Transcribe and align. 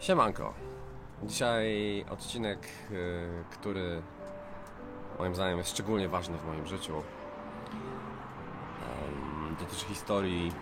Siemanko. 0.00 0.54
Dzisiaj 1.22 2.04
odcinek, 2.10 2.68
y, 2.90 3.44
który 3.50 4.02
moim 5.18 5.34
zdaniem 5.34 5.58
jest 5.58 5.70
szczególnie 5.70 6.08
ważny 6.08 6.38
w 6.38 6.46
moim 6.46 6.66
życiu. 6.66 7.02
Dotyczy 9.60 9.86
historii 9.86 10.52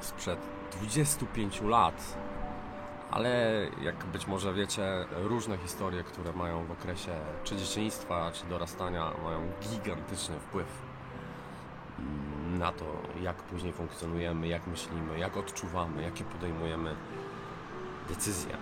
sprzed 0.00 0.38
25 0.72 1.62
lat, 1.62 2.18
ale 3.10 3.62
jak 3.82 4.04
być 4.04 4.26
może 4.26 4.54
wiecie, 4.54 4.82
różne 5.10 5.58
historie, 5.58 6.04
które 6.04 6.32
mają 6.32 6.64
w 6.64 6.70
okresie 6.70 7.12
czy 7.44 7.56
dzieciństwa, 7.56 8.30
czy 8.34 8.46
dorastania, 8.46 9.10
mają 9.24 9.40
gigantyczny 9.62 10.38
wpływ 10.38 10.82
mm, 11.98 12.58
na 12.58 12.72
to, 12.72 12.84
jak 13.22 13.36
później 13.36 13.72
funkcjonujemy, 13.72 14.48
jak 14.48 14.66
myślimy, 14.66 15.18
jak 15.18 15.36
odczuwamy, 15.36 16.02
jakie 16.02 16.24
podejmujemy 16.24 16.94
decyzje. 18.14 18.56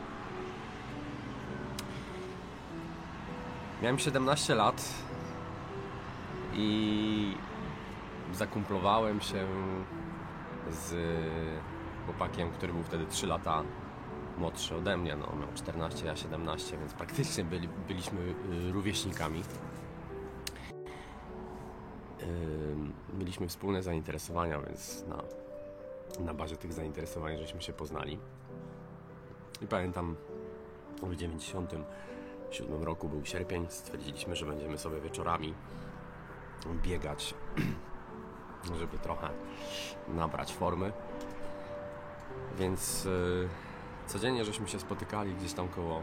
Miałem 3.82 3.98
17 3.98 4.54
lat 4.54 4.94
i 6.54 7.34
zakumplowałem 8.32 9.20
się 9.20 9.46
z 10.70 10.94
chłopakiem, 12.06 12.50
który 12.50 12.72
był 12.72 12.82
wtedy 12.82 13.06
3 13.06 13.26
lata 13.26 13.62
młodszy 14.38 14.76
ode 14.76 14.96
mnie. 14.96 15.16
No, 15.16 15.26
miał 15.40 15.48
14, 15.54 16.06
ja 16.06 16.16
17, 16.16 16.78
więc 16.78 16.92
praktycznie 16.92 17.44
byli, 17.44 17.68
byliśmy 17.88 18.20
y, 18.20 18.72
rówieśnikami. 18.72 19.42
Mieliśmy 23.18 23.48
wspólne 23.48 23.82
zainteresowania, 23.82 24.60
więc 24.60 25.04
na, 25.06 25.22
na 26.24 26.34
bazie 26.34 26.56
tych 26.56 26.72
zainteresowań 26.72 27.38
żeśmy 27.38 27.62
się 27.62 27.72
poznali. 27.72 28.18
I 29.62 29.66
pamiętam 29.66 30.16
w 31.02 31.16
97 31.16 32.82
roku 32.82 33.08
był 33.08 33.24
sierpień, 33.24 33.66
stwierdziliśmy, 33.68 34.36
że 34.36 34.46
będziemy 34.46 34.78
sobie 34.78 35.00
wieczorami 35.00 35.54
biegać, 36.82 37.34
żeby 38.78 38.98
trochę 38.98 39.28
nabrać 40.08 40.52
formy. 40.52 40.92
Więc 42.58 43.06
y, 43.06 43.48
codziennie 44.06 44.44
żeśmy 44.44 44.68
się 44.68 44.80
spotykali 44.80 45.34
gdzieś 45.34 45.52
tam 45.52 45.68
koło, 45.68 46.02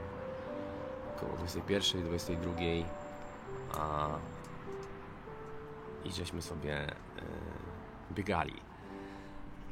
koło 1.20 1.38
21, 1.38 2.04
22, 2.04 2.52
a 3.78 4.10
i 6.06 6.12
żeśmy 6.12 6.42
sobie 6.42 6.90
y, 6.90 6.94
biegali. 8.14 8.56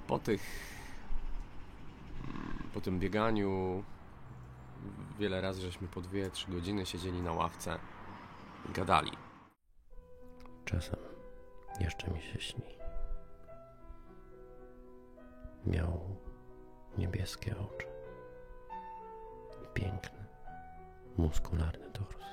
Po 0.08 0.20
tych 0.20 0.75
po 2.76 2.82
tym 2.82 3.00
bieganiu 3.00 3.84
wiele 5.20 5.42
razy 5.42 5.62
żeśmy 5.62 5.88
po 5.88 6.02
2-3 6.02 6.52
godziny 6.52 6.86
siedzieli 6.86 7.22
na 7.22 7.34
ławce 7.34 7.80
i 8.70 8.72
gadali. 8.72 9.12
Czasem 10.66 11.00
jeszcze 11.80 12.12
mi 12.12 12.22
się 12.22 12.40
śni. 12.42 12.78
Miał 15.66 16.16
niebieskie 16.98 17.56
oczy. 17.58 17.88
Piękny, 19.74 20.26
muskularny 21.18 21.92
tors. 21.92 22.26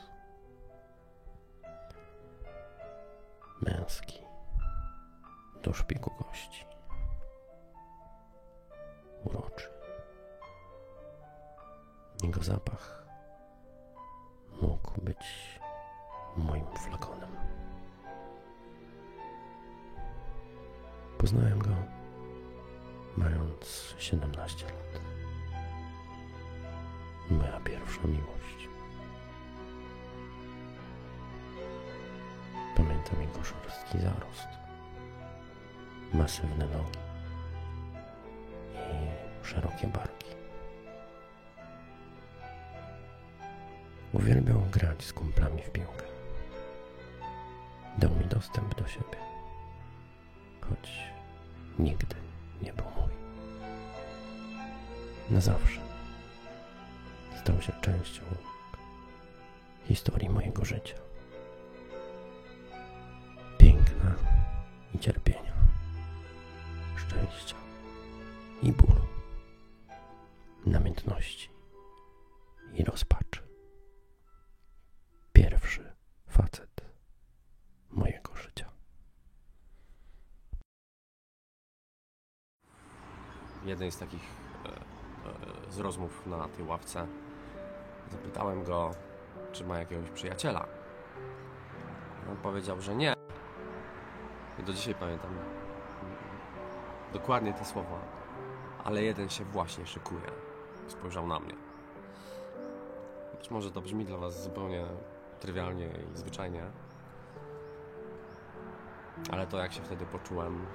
Męski, 3.61 4.19
do 5.63 5.73
szpiku 5.73 6.11
kości. 6.11 6.65
Uroczy. 9.25 9.72
Jego 12.23 12.43
zapach 12.43 13.05
mógł 14.63 15.01
być 15.01 15.59
moim 16.37 16.67
flakonem. 16.77 17.31
Poznałem 21.19 21.59
go 21.59 21.71
mając 23.17 23.95
17 23.99 24.65
lat. 24.67 25.03
Moja 27.31 27.61
pierwsza 27.61 28.01
miłość. 28.05 28.69
Pamiętam 32.77 33.21
jego 33.23 33.45
szorstki 33.45 33.99
zarost, 33.99 34.49
masywne 36.13 36.67
nogi 36.67 36.99
i 38.77 39.47
szerokie 39.47 39.87
barki. 39.87 40.11
Uwielbiał 44.23 44.61
grać 44.73 45.05
z 45.05 45.13
kumplami 45.13 45.63
w 45.63 45.71
piłkę. 45.71 46.05
Dał 47.99 48.11
mi 48.11 48.25
dostęp 48.25 48.75
do 48.75 48.87
siebie, 48.87 49.19
choć 50.61 50.91
nigdy 51.79 52.17
nie 52.63 52.73
był 52.73 52.85
mój. 52.85 53.13
Na 55.31 55.41
zawsze 55.41 55.81
stał 57.41 57.63
się 57.63 57.73
częścią 57.81 58.23
historii 59.85 60.29
mojego 60.31 60.65
życia. 60.65 60.97
Piękna 63.59 64.15
i 64.95 64.99
cierpienia, 64.99 65.53
szczęścia 66.97 67.57
i 68.63 68.73
bólu, 68.73 69.07
namiętności 70.67 71.49
i 72.75 72.85
rozpaczy. 72.85 73.52
Facet 76.33 76.81
mojego 77.91 78.37
życia. 78.37 78.70
jednej 83.65 83.93
z 83.93 83.98
takich 83.98 84.23
e, 84.65 84.69
e, 84.69 85.73
z 85.73 85.79
rozmów 85.79 86.27
na 86.27 86.48
tej 86.48 86.65
ławce 86.65 87.07
zapytałem 88.11 88.65
go, 88.65 88.91
czy 89.53 89.65
ma 89.65 89.79
jakiegoś 89.79 90.11
przyjaciela. 90.11 90.67
On 92.31 92.37
powiedział, 92.37 92.81
że 92.81 92.95
nie. 92.95 93.15
I 94.59 94.63
do 94.63 94.73
dzisiaj 94.73 94.95
pamiętam 94.95 95.39
dokładnie 97.13 97.55
te 97.55 97.65
słowa. 97.65 97.98
Ale 98.85 99.03
jeden 99.03 99.29
się 99.29 99.45
właśnie 99.45 99.87
szykuje. 99.87 100.31
Spojrzał 100.89 101.27
na 101.27 101.41
mnie. 101.41 101.55
Być 103.39 103.51
może 103.51 103.71
to 103.71 103.81
brzmi 103.81 104.05
dla 104.05 104.19
Was 104.19 104.42
zupełnie 104.42 104.87
trywialnie 105.42 105.86
i 105.86 106.19
zwyczajnie. 106.19 106.63
Ale 109.30 109.47
to, 109.47 109.58
jak 109.58 109.73
się 109.73 109.83
wtedy 109.83 110.07
poczułem, 110.07 110.67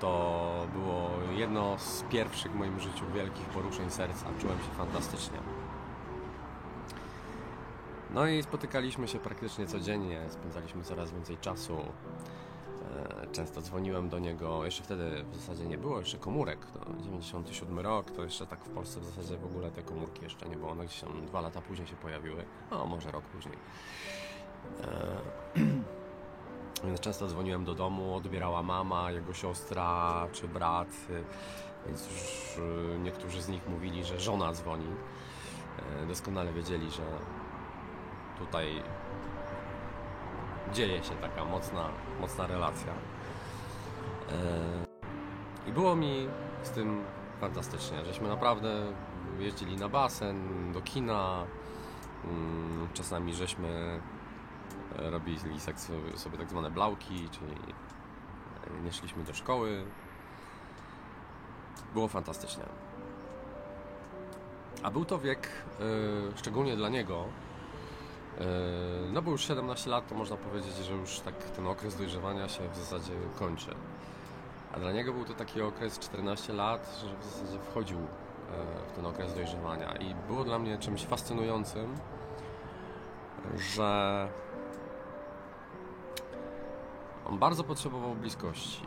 to 0.00 0.66
było 0.72 1.10
jedno 1.32 1.78
z 1.78 2.02
pierwszych 2.02 2.52
w 2.52 2.54
moim 2.54 2.80
życiu 2.80 3.04
wielkich 3.14 3.46
poruszeń 3.46 3.90
serca. 3.90 4.26
Czułem 4.40 4.58
się 4.58 4.70
fantastycznie. 4.76 5.38
No 8.10 8.26
i 8.26 8.42
spotykaliśmy 8.42 9.08
się 9.08 9.18
praktycznie 9.18 9.66
codziennie, 9.66 10.20
spędzaliśmy 10.28 10.82
coraz 10.82 11.12
więcej 11.12 11.38
czasu. 11.38 11.78
E, 12.82 13.26
Często 13.32 13.60
dzwoniłem 13.60 14.08
do 14.08 14.18
niego, 14.18 14.64
jeszcze 14.64 14.82
wtedy 14.82 15.24
w 15.30 15.36
zasadzie 15.36 15.66
nie 15.66 15.78
było 15.78 15.98
jeszcze 15.98 16.18
komórek. 16.18 16.58
No, 16.74 17.02
97 17.02 17.78
rok, 17.78 18.10
to 18.10 18.24
jeszcze 18.24 18.46
tak 18.46 18.64
w 18.64 18.68
Polsce 18.68 19.00
w 19.00 19.04
zasadzie 19.04 19.38
w 19.38 19.44
ogóle 19.44 19.70
te 19.70 19.82
komórki 19.82 20.24
jeszcze 20.24 20.48
nie 20.48 20.56
było. 20.56 20.70
One 20.70 20.84
gdzieś 20.84 21.00
tam 21.00 21.26
dwa 21.26 21.40
lata 21.40 21.60
później 21.60 21.88
się 21.88 21.96
pojawiły. 21.96 22.44
No, 22.70 22.86
może 22.86 23.10
rok 23.10 23.24
później. 23.24 23.56
E, 24.80 25.16
Więc 26.84 27.00
często 27.00 27.26
dzwoniłem 27.26 27.64
do 27.64 27.74
domu, 27.74 28.14
odbierała 28.14 28.62
mama, 28.62 29.10
jego 29.10 29.34
siostra 29.34 30.26
czy 30.32 30.48
brat, 30.48 30.88
y, 31.10 31.24
więc 31.86 32.10
już 32.10 32.56
y, 32.58 32.98
niektórzy 32.98 33.42
z 33.42 33.48
nich 33.48 33.68
mówili, 33.68 34.04
że 34.04 34.20
żona 34.20 34.52
dzwoni. 34.52 34.86
E, 36.02 36.06
Doskonale 36.06 36.52
wiedzieli, 36.52 36.90
że 36.90 37.02
tutaj 38.38 38.82
dzieje 40.72 41.04
się 41.04 41.14
taka 41.14 41.44
mocna, 41.44 41.88
mocna 42.20 42.46
relacja. 42.46 42.92
E, 44.32 45.68
I 45.68 45.72
było 45.72 45.96
mi 45.96 46.28
z 46.62 46.70
tym 46.70 47.04
fantastycznie, 47.40 48.04
żeśmy 48.04 48.28
naprawdę 48.28 48.92
jeździli 49.38 49.76
na 49.76 49.88
basen, 49.88 50.72
do 50.72 50.80
kina, 50.80 51.46
mm, 52.24 52.88
czasami 52.94 53.34
żeśmy 53.34 54.00
e, 54.98 55.10
robili 55.10 55.38
sobie, 56.16 56.38
tak 56.38 56.50
zwane 56.50 56.70
blauki, 56.70 57.28
czyli 57.30 57.56
e, 58.78 58.82
nie 58.84 58.92
szliśmy 58.92 59.24
do 59.24 59.34
szkoły. 59.34 59.84
Było 61.94 62.08
fantastycznie. 62.08 62.64
A 64.82 64.90
był 64.90 65.04
to 65.04 65.18
wiek, 65.18 65.48
szczególnie 66.36 66.76
dla 66.76 66.88
niego, 66.88 67.24
no 69.12 69.22
bo 69.22 69.30
już 69.30 69.48
17 69.48 69.90
lat, 69.90 70.08
to 70.08 70.14
można 70.14 70.36
powiedzieć, 70.36 70.76
że 70.76 70.94
już 70.94 71.20
tak 71.20 71.34
ten 71.34 71.66
okres 71.66 71.96
dojrzewania 71.96 72.48
się 72.48 72.68
w 72.68 72.76
zasadzie 72.76 73.12
kończy. 73.38 73.74
A 74.72 74.78
dla 74.78 74.92
niego 74.92 75.12
był 75.12 75.24
to 75.24 75.34
taki 75.34 75.62
okres 75.62 75.98
14 75.98 76.52
lat, 76.52 77.00
że 77.00 77.16
w 77.16 77.24
zasadzie 77.24 77.58
wchodził 77.58 77.98
e, 77.98 78.02
w 78.88 78.92
ten 78.92 79.06
okres 79.06 79.34
dojrzewania. 79.34 79.92
I 79.96 80.14
było 80.14 80.44
dla 80.44 80.58
mnie 80.58 80.78
czymś 80.78 81.04
fascynującym, 81.04 81.96
że 83.56 84.28
on 87.24 87.38
bardzo 87.38 87.64
potrzebował 87.64 88.14
bliskości. 88.14 88.86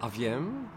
A 0.00 0.08
wiem, 0.08 0.68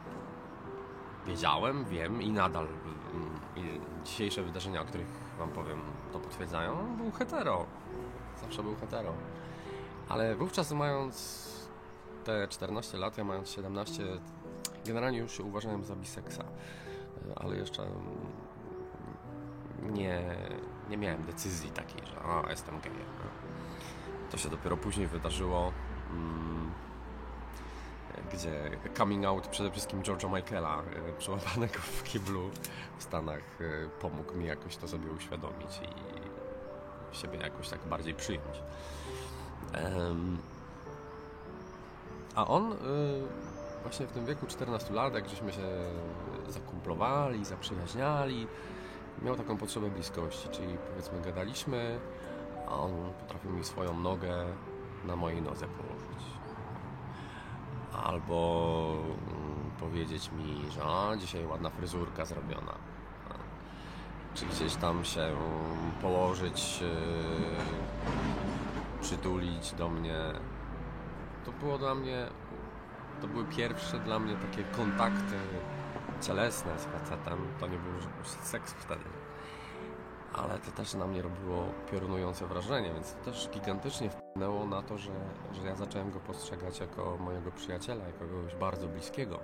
wiedziałem, 1.26 1.86
wiem 1.86 2.22
i 2.22 2.32
nadal 2.32 2.68
mm, 3.14 3.40
i 3.56 3.80
dzisiejsze 4.06 4.44
wydarzenia, 4.44 4.82
o 4.82 4.86
których 4.86 5.25
Wam 5.40 5.50
powiem, 5.52 5.82
to 6.14 6.20
potwierdzają. 6.20 6.98
Był 6.98 7.12
hetero. 7.12 7.66
Zawsze 8.42 8.64
był 8.64 8.76
hetero. 8.76 9.14
Ale 10.10 10.36
wówczas 10.36 10.72
mając 10.72 11.46
te 12.24 12.48
14 12.48 12.98
lat, 12.98 13.18
ja 13.18 13.24
mając 13.24 13.50
17, 13.50 14.04
generalnie 14.86 15.20
już 15.20 15.38
się 15.38 15.44
uważałem 15.44 15.84
za 15.84 15.96
biseksa. 15.96 16.44
Ale 17.36 17.56
jeszcze 17.58 17.84
mm, 17.84 18.04
nie, 19.94 20.36
nie 20.90 20.98
miałem 20.98 21.24
decyzji 21.24 21.72
takiej, 21.72 22.02
że 22.06 22.20
a, 22.22 22.50
jestem 22.50 22.80
gejem. 22.80 23.00
To 24.32 24.38
się 24.38 24.50
dopiero 24.50 24.78
później 24.78 25.08
wydarzyło. 25.08 25.72
Gdzie 28.34 28.72
coming 28.98 29.26
out 29.26 29.48
przede 29.48 29.72
wszystkim 29.72 30.02
George'a 30.02 30.36
Michaela, 30.36 30.82
e, 30.82 31.14
przełapanego 31.18 31.80
w 31.80 32.04
kiblu 32.04 32.50
w 32.98 33.04
Stanach, 33.04 33.62
e, 33.62 33.90
pomógł 34.02 34.34
mi 34.34 34.46
jakoś 34.46 34.78
to 34.78 34.88
sobie 34.88 35.12
uświadomić 35.12 35.82
i 37.12 37.16
siebie 37.16 37.40
jakoś 37.40 37.70
tak 37.70 37.80
bardziej 37.86 38.14
przyjąć. 38.14 38.64
A 42.36 42.48
on 42.48 42.74
e, 42.74 42.76
właśnie 43.82 44.08
w 44.08 44.12
tym 44.12 44.26
wieku 44.26 44.48
14 44.48 44.94
lat, 44.94 45.14
jak 45.14 45.30
żeśmy 45.30 45.54
się 45.54 45.68
zakumplowali, 46.48 47.46
zaprzyjaźniali, 47.46 48.48
miał 49.22 49.36
taką 49.36 49.58
potrzebę 49.58 49.90
bliskości, 49.90 50.50
czyli 50.50 50.78
powiedzmy 50.90 51.22
gadaliśmy, 51.22 52.00
a 52.68 52.72
on 52.72 53.14
potrafił 53.20 53.52
mi 53.52 53.64
swoją 53.64 54.00
nogę 54.00 54.46
na 55.06 55.16
mojej 55.16 55.42
nodze 55.42 55.68
położyć 55.68 56.45
albo 58.04 58.94
mm, 59.08 59.72
powiedzieć 59.80 60.32
mi, 60.32 60.72
że 60.72 61.18
dzisiaj 61.18 61.46
ładna 61.46 61.70
fryzurka 61.70 62.26
zrobiona. 62.26 62.74
Czy 64.34 64.46
gdzieś 64.46 64.76
tam 64.76 65.06
się 65.06 65.36
położyć, 66.02 66.82
yy, 66.82 66.88
przytulić 69.02 69.72
do 69.72 69.90
mnie. 69.90 70.18
To 71.46 71.52
było 71.52 71.78
dla 71.78 71.96
mnie, 71.96 72.28
to 73.22 73.28
były 73.28 73.46
pierwsze 73.46 74.00
dla 74.00 74.20
mnie 74.20 74.36
takie 74.36 74.64
kontakty 74.64 75.38
cielesne 76.22 76.80
z 76.80 76.86
facetem. 76.86 77.40
To 77.60 77.68
nie 77.68 77.78
był 77.78 77.94
seks 78.44 78.74
wtedy 78.74 79.25
ale 80.38 80.60
to 80.60 80.72
też 80.72 80.94
na 80.94 81.08
mnie 81.08 81.22
robiło 81.22 81.64
piorunujące 81.92 82.48
wrażenie, 82.48 82.94
więc 82.94 83.14
to 83.14 83.26
też 83.26 83.50
gigantycznie 83.50 84.10
wpłynęło 84.10 84.66
na 84.66 84.82
to, 84.82 84.98
że, 84.98 85.12
że 85.54 85.68
ja 85.68 85.76
zacząłem 85.76 86.12
go 86.12 86.20
postrzegać 86.20 86.80
jako 86.80 87.18
mojego 87.18 87.52
przyjaciela, 87.52 88.06
jako 88.06 88.20
kogoś 88.20 88.56
bardzo 88.56 88.88
bliskiego. 88.88 89.40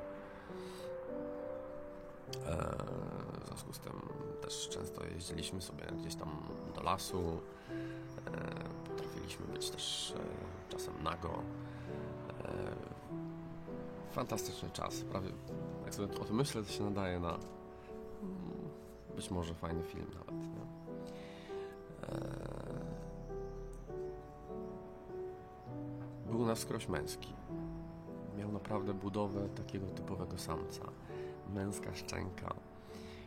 E, 2.45 2.75
w 3.41 3.47
związku 3.47 3.73
z 3.73 3.79
tym 3.79 3.93
też 4.41 4.69
często 4.69 5.05
jeździliśmy 5.05 5.61
sobie 5.61 5.83
gdzieś 5.99 6.15
tam 6.15 6.29
do 6.75 6.81
lasu, 6.81 7.39
e, 8.27 8.89
potrafiliśmy 8.89 9.45
być 9.45 9.69
też 9.69 10.13
e, 10.17 10.71
czasem 10.71 11.03
nago. 11.03 11.41
Fantastyczny 14.11 14.69
czas, 14.69 15.01
prawie 15.01 15.29
jak 15.85 15.95
sobie 15.95 16.19
o 16.19 16.25
tym 16.25 16.35
myślę, 16.35 16.63
to 16.63 16.71
się 16.71 16.83
nadaje 16.83 17.19
na 17.19 17.29
mm, 17.29 17.41
być 19.15 19.31
może 19.31 19.53
fajny 19.53 19.83
film 19.83 20.07
nawet. 20.13 20.41
Nie? 20.41 20.80
Na 26.51 26.89
męski. 26.89 27.33
Miał 28.37 28.51
naprawdę 28.51 28.93
budowę 28.93 29.49
takiego 29.49 29.87
typowego 29.87 30.37
samca. 30.37 30.83
Męska 31.49 31.95
szczęka. 31.95 32.53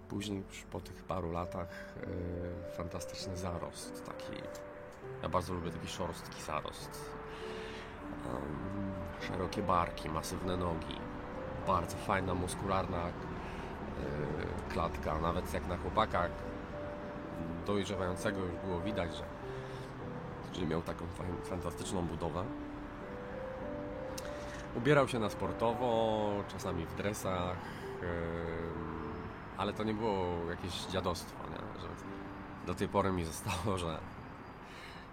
Później 0.09 0.43
po 0.71 0.81
tych 0.81 1.05
paru 1.05 1.33
latach 1.33 1.95
yy, 2.01 2.73
fantastyczny 2.77 3.37
zarost. 3.37 4.05
Taki, 4.05 4.43
ja 5.23 5.29
bardzo 5.29 5.55
lubię 5.55 5.71
taki 5.71 5.87
szorstki 5.87 6.43
zarost. 6.43 7.11
Um, 8.27 8.93
szerokie 9.21 9.63
barki, 9.63 10.09
masywne 10.09 10.57
nogi. 10.57 10.97
Bardzo 11.67 11.97
fajna, 11.97 12.35
muskularna 12.35 13.07
yy, 13.07 14.73
klatka. 14.73 15.19
Nawet 15.19 15.55
jak 15.55 15.69
na 15.69 15.77
chłopakach 15.77 16.31
dojrzewającego 17.67 18.41
już 18.41 18.57
było 18.65 18.81
widać, 18.81 19.17
że, 19.17 19.25
że 20.61 20.67
miał 20.67 20.83
taką 20.83 21.05
fantastyczną 21.43 22.03
budowę. 22.03 22.45
Ubierał 24.77 25.09
się 25.09 25.19
na 25.19 25.31
sportowo, 25.31 26.31
czasami 26.49 26.87
w 26.87 26.95
dresach, 26.95 27.57
ale 29.57 29.73
to 29.73 29.85
nie 29.85 29.95
było 29.95 30.51
jakieś 30.51 30.87
dziadostwo, 30.87 31.39
nie? 31.51 31.81
Że 31.81 31.89
do 32.67 32.75
tej 32.75 32.89
pory 32.89 33.13
mi 33.13 33.25
zostało, 33.25 33.79
że 33.79 33.99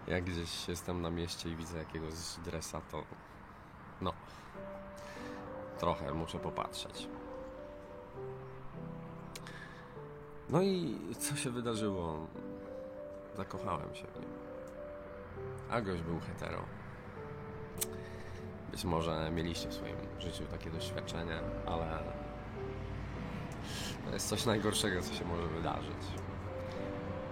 jak 0.08 0.24
gdzieś 0.24 0.68
jestem 0.68 1.02
na 1.02 1.10
mieście 1.10 1.50
i 1.50 1.56
widzę 1.56 1.78
jakiegoś 1.78 2.14
dresa, 2.46 2.82
to 2.92 3.04
no, 4.02 4.14
trochę 5.80 6.14
muszę 6.14 6.40
popatrzeć. 6.40 7.08
No 10.50 10.62
i 10.62 10.98
co 11.20 11.36
się 11.36 11.50
wydarzyło? 11.50 12.28
Zakochałem 13.38 13.96
się 13.96 14.08
w 14.08 14.20
nim. 14.20 14.30
A 15.70 15.82
gość 15.82 16.02
był 16.02 16.20
hetero. 16.20 16.62
Być 18.72 18.86
może 18.86 19.32
mieliście 19.32 19.70
w 19.70 19.74
swoim 19.74 19.96
życiu 20.20 20.44
takie 20.52 20.70
doświadczenie, 20.70 21.40
ale 21.66 22.00
to 24.06 24.14
jest 24.14 24.30
coś 24.30 24.46
najgorszego, 24.46 25.02
co 25.02 25.14
się 25.14 25.26
może 25.26 25.48
wydarzyć. 25.48 25.98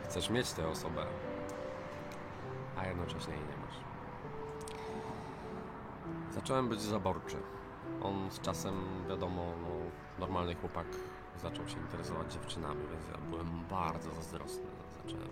Chcesz 0.04 0.30
mieć 0.30 0.52
tę 0.52 0.68
osobę, 0.68 1.06
a 2.78 2.88
jednocześnie 2.88 3.34
jej 3.34 3.44
nie 3.44 3.58
masz. 3.66 3.76
Zacząłem 6.34 6.70
być 6.70 6.82
zaborczy. 6.82 7.38
On 8.04 8.32
z 8.32 8.40
czasem, 8.42 8.74
wiadomo, 9.10 9.44
no, 9.62 9.70
normalny 10.20 10.56
chłopak 10.56 10.88
zaczął 11.42 11.68
się 11.68 11.80
interesować 11.80 12.34
dziewczynami, 12.34 12.82
więc 12.92 13.06
ja 13.08 13.18
byłem 13.30 13.66
bardzo 13.70 14.14
zazdrosny. 14.14 14.68
Zacząłem 15.04 15.30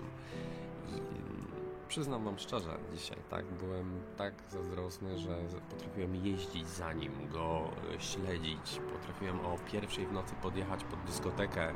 przyznam 1.87 2.25
wam 2.25 2.39
szczerze 2.39 2.77
dzisiaj, 2.93 3.17
tak, 3.29 3.45
byłem 3.45 4.01
tak 4.17 4.33
zazdrosny, 4.49 5.17
że 5.19 5.37
potrafiłem 5.69 6.15
jeździć 6.15 6.67
za 6.67 6.93
nim, 6.93 7.11
go 7.31 7.69
śledzić, 7.99 8.81
potrafiłem 8.93 9.39
o 9.39 9.57
pierwszej 9.71 10.07
w 10.07 10.11
nocy 10.11 10.35
podjechać 10.41 10.83
pod 10.83 10.99
dyskotekę, 11.03 11.69
e, 11.69 11.73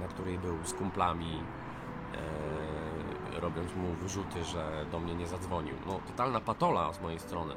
na 0.00 0.08
której 0.08 0.38
był 0.38 0.64
z 0.64 0.72
kumplami, 0.74 1.42
e, 2.14 3.40
robiąc 3.40 3.74
mu 3.74 3.94
wyrzuty, 3.94 4.44
że 4.44 4.86
do 4.90 5.00
mnie 5.00 5.14
nie 5.14 5.26
zadzwonił. 5.26 5.74
No, 5.86 6.00
totalna 6.06 6.40
patola 6.40 6.92
z 6.92 7.00
mojej 7.00 7.18
strony. 7.18 7.54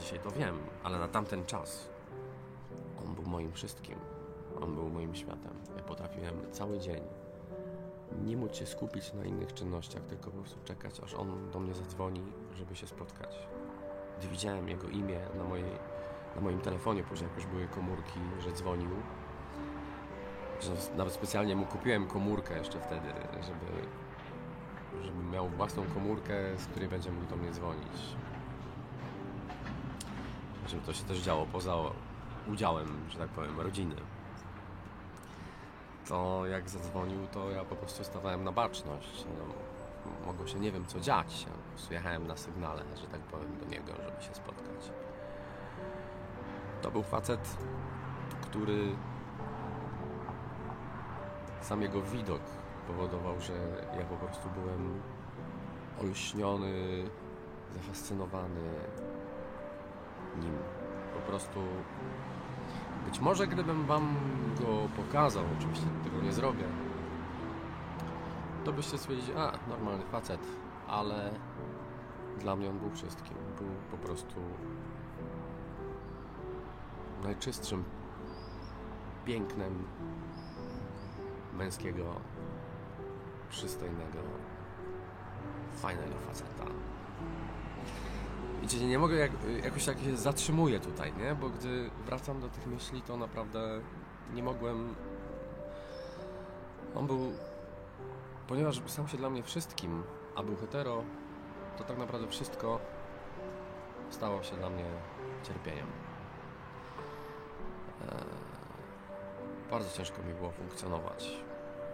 Dzisiaj 0.00 0.18
to 0.18 0.30
wiem, 0.30 0.58
ale 0.82 0.98
na 0.98 1.08
tamten 1.08 1.46
czas 1.46 1.88
on 3.04 3.14
był 3.14 3.24
moim 3.24 3.52
wszystkim. 3.52 3.98
On 4.60 4.74
był 4.74 4.88
moim 4.88 5.14
światem. 5.14 5.52
Ja 5.76 5.82
potrafiłem 5.82 6.52
cały 6.52 6.78
dzień 6.78 7.25
nie 8.24 8.36
móc 8.36 8.56
się 8.56 8.66
skupić 8.66 9.12
na 9.12 9.24
innych 9.24 9.54
czynnościach, 9.54 10.02
tylko 10.02 10.30
po 10.30 10.36
prostu 10.36 10.58
czekać, 10.64 11.00
aż 11.00 11.14
on 11.14 11.50
do 11.50 11.60
mnie 11.60 11.74
zadzwoni, 11.74 12.22
żeby 12.54 12.76
się 12.76 12.86
spotkać. 12.86 13.48
Gdy 14.18 14.28
widziałem 14.28 14.68
jego 14.68 14.88
imię 14.88 15.20
na, 15.38 15.44
mojej, 15.44 15.70
na 16.36 16.40
moim 16.40 16.60
telefonie, 16.60 17.02
później 17.02 17.28
jak 17.28 17.36
już 17.36 17.46
były 17.46 17.68
komórki, 17.68 18.20
że 18.40 18.52
dzwonił, 18.52 18.90
że 20.60 20.72
nawet 20.96 21.14
specjalnie 21.14 21.56
mu 21.56 21.66
kupiłem 21.66 22.06
komórkę 22.06 22.58
jeszcze 22.58 22.80
wtedy, 22.80 23.08
żeby, 23.42 23.88
żeby 25.04 25.22
miał 25.22 25.48
własną 25.48 25.82
komórkę, 25.94 26.34
z 26.58 26.66
której 26.66 26.88
będzie 26.88 27.12
mógł 27.12 27.26
do 27.26 27.36
mnie 27.36 27.50
dzwonić. 27.50 28.16
Żeby 30.66 30.82
to 30.82 30.92
się 30.92 31.04
też 31.04 31.18
działo 31.18 31.46
poza 31.52 31.74
udziałem, 32.48 32.86
że 33.08 33.18
tak 33.18 33.28
powiem, 33.28 33.60
rodziny 33.60 33.94
to 36.08 36.46
jak 36.46 36.68
zadzwonił, 36.68 37.26
to 37.26 37.50
ja 37.50 37.64
po 37.64 37.76
prostu 37.76 38.04
stawałem 38.04 38.44
na 38.44 38.52
baczność. 38.52 39.24
No, 39.38 39.54
mogło 40.26 40.46
się 40.46 40.58
nie 40.58 40.72
wiem 40.72 40.86
co 40.86 41.00
dziać. 41.00 41.46
Ja 41.90 41.96
jechałem 41.96 42.26
na 42.26 42.36
sygnale, 42.36 42.82
że 42.96 43.06
tak 43.06 43.20
powiem, 43.20 43.58
do 43.58 43.66
niego, 43.66 43.92
żeby 44.04 44.22
się 44.22 44.34
spotkać. 44.34 44.90
To 46.82 46.90
był 46.90 47.02
facet, 47.02 47.56
który 48.42 48.96
sam 51.60 51.82
jego 51.82 52.02
widok 52.02 52.42
powodował, 52.86 53.40
że 53.40 53.52
ja 53.98 54.04
po 54.04 54.16
prostu 54.16 54.48
byłem 54.50 55.00
olśniony, 56.02 57.04
zafascynowany 57.74 58.70
nim. 60.40 60.58
po 61.14 61.20
prostu 61.20 61.60
być 63.06 63.20
może 63.20 63.46
gdybym 63.46 63.86
wam 63.86 64.14
go 64.60 64.88
pokazał, 64.96 65.44
oczywiście 65.58 65.86
tego 66.04 66.22
nie 66.22 66.32
zrobię, 66.32 66.64
to 68.64 68.72
byście 68.72 68.98
stwierdzili, 68.98 69.36
a 69.36 69.52
normalny 69.68 70.04
facet, 70.04 70.40
ale 70.88 71.30
dla 72.40 72.56
mnie 72.56 72.70
on 72.70 72.78
był 72.78 72.90
wszystkim. 72.90 73.36
Był 73.58 73.68
po 73.90 73.96
prostu 74.06 74.40
najczystszym 77.22 77.84
pięknem 79.24 79.84
męskiego, 81.54 82.04
przystojnego, 83.50 84.18
fajnego 85.72 86.14
faceta. 86.26 86.64
Widzicie, 88.60 88.86
nie 88.86 88.98
mogę 88.98 89.16
jak, 89.16 89.30
jakoś 89.64 89.84
tak 89.84 89.98
się 89.98 90.16
zatrzymuję 90.16 90.80
tutaj, 90.80 91.12
nie? 91.18 91.34
Bo 91.34 91.48
gdy 91.48 91.90
wracam 92.06 92.40
do 92.40 92.48
tych 92.48 92.66
myśli, 92.66 93.02
to 93.02 93.16
naprawdę 93.16 93.80
nie 94.34 94.42
mogłem. 94.42 94.94
On 96.94 97.06
był. 97.06 97.32
Ponieważ 98.48 98.80
stał 98.86 99.08
się 99.08 99.16
dla 99.16 99.30
mnie 99.30 99.42
wszystkim, 99.42 100.02
a 100.36 100.42
był 100.42 100.56
hetero, 100.56 101.02
to 101.78 101.84
tak 101.84 101.98
naprawdę 101.98 102.28
wszystko 102.28 102.80
stało 104.10 104.42
się 104.42 104.56
dla 104.56 104.70
mnie 104.70 104.84
cierpieniem. 105.42 105.86
Eee, 108.02 108.08
bardzo 109.70 109.96
ciężko 109.96 110.22
mi 110.22 110.34
było 110.34 110.50
funkcjonować. 110.50 111.30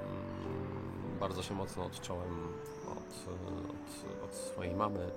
Mm, 0.02 1.18
bardzo 1.20 1.42
się 1.42 1.54
mocno 1.54 1.84
odciąłem 1.84 2.48
od, 2.90 2.98
od, 2.98 4.24
od 4.24 4.34
swojej 4.34 4.74
mamy. 4.74 5.10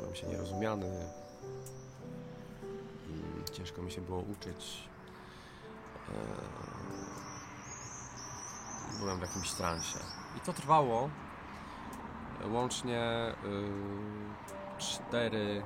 Czułem 0.00 0.14
się 0.14 0.26
nierozumiany. 0.26 0.86
Mm, 0.86 1.08
Ciężko 3.52 3.82
mi 3.82 3.92
się 3.92 4.00
było 4.00 4.18
uczyć. 4.18 4.88
Eee, 6.08 6.14
Byłem 9.00 9.18
w 9.18 9.22
jakimś 9.22 9.52
transie. 9.52 9.98
I 10.36 10.40
to 10.40 10.52
trwało 10.52 11.10
łącznie 12.50 13.34
4, 14.78 15.62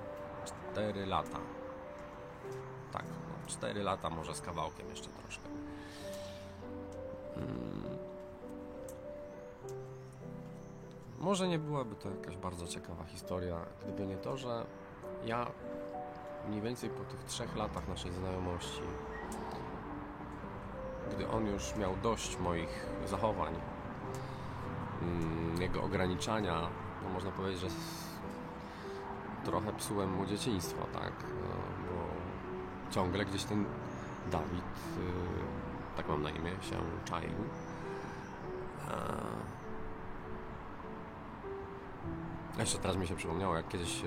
4 0.73 1.07
lata. 1.07 1.39
Tak, 2.93 3.03
no, 3.03 3.47
4 3.47 3.83
lata 3.83 4.11
może 4.11 4.35
z 4.35 4.41
kawałkiem 4.41 4.91
jeszcze 4.91 5.09
troszkę. 5.09 5.49
Może 11.25 11.49
nie 11.49 11.59
byłaby 11.59 11.95
to 11.95 12.11
jakaś 12.11 12.37
bardzo 12.37 12.67
ciekawa 12.67 13.05
historia, 13.05 13.57
gdyby 13.83 14.07
nie 14.07 14.17
to, 14.17 14.37
że 14.37 14.67
ja 15.25 15.47
mniej 16.49 16.61
więcej 16.61 16.91
po 16.91 17.05
tych 17.05 17.25
trzech 17.25 17.57
latach 17.57 17.89
naszej 17.89 18.13
znajomości, 18.13 18.81
gdy 21.13 21.29
on 21.29 21.47
już 21.47 21.77
miał 21.77 21.97
dość 22.03 22.39
moich 22.39 22.87
zachowań, 23.07 23.55
mm, 25.03 25.63
jego 25.63 25.83
ograniczania, 25.83 26.69
no 27.03 27.09
można 27.09 27.31
powiedzieć, 27.31 27.61
że 27.61 27.69
trochę 29.45 29.73
psułem 29.73 30.13
mu 30.13 30.27
dzieciństwo, 30.27 30.87
tak? 30.93 31.13
No, 31.23 31.57
Bo 31.89 32.93
ciągle 32.93 33.25
gdzieś 33.25 33.45
ten 33.45 33.65
Dawid, 34.31 34.65
y, 34.99 35.97
tak 35.97 36.09
mam 36.09 36.23
na 36.23 36.31
imię, 36.31 36.51
się 36.61 36.77
czaił. 37.05 37.35
Jeszcze 42.59 42.79
teraz 42.79 42.97
mi 42.97 43.07
się 43.07 43.17
przypomniało, 43.17 43.57
jak 43.57 43.69
kiedyś 43.69 44.05
e, 44.05 44.07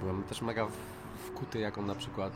byłem 0.00 0.22
też 0.22 0.42
mega 0.42 0.66
wkuty, 1.26 1.58
jak 1.58 1.78
on 1.78 1.86
na 1.86 1.94
przykład, 1.94 2.32